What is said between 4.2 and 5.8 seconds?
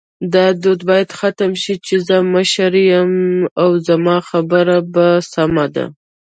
خبره به سمه